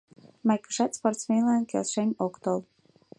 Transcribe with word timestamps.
Майкыжат 0.47 0.91
спортсменлан 0.97 1.63
келшен 1.71 2.09
ок 2.25 2.33
тол. 2.43 2.59